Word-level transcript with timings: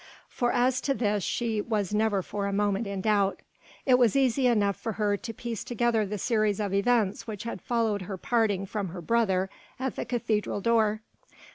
For 0.29 0.51
as 0.51 0.81
to 0.81 0.95
this 0.95 1.23
she 1.23 1.61
was 1.61 1.93
never 1.93 2.23
for 2.23 2.47
a 2.47 2.51
moment 2.51 2.87
in 2.87 3.01
doubt. 3.01 3.43
It 3.85 3.99
was 3.99 4.15
easy 4.15 4.47
enough 4.47 4.75
for 4.75 4.93
her 4.93 5.15
to 5.17 5.31
piece 5.31 5.63
together 5.63 6.07
the 6.07 6.17
series 6.17 6.59
of 6.59 6.73
events 6.73 7.27
which 7.27 7.43
had 7.43 7.61
followed 7.61 8.01
her 8.01 8.17
parting 8.17 8.65
from 8.65 8.87
her 8.87 9.01
brother 9.03 9.47
at 9.79 9.97
the 9.97 10.05
cathedral 10.05 10.59
door. 10.59 11.01